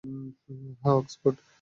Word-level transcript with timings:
হ্যাঁ, 0.81 0.95
অক্সফোর্ড! 0.99 1.37